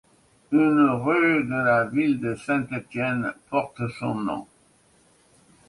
[0.51, 4.47] Une rue de la ville de Saint-Étienne porte son nom.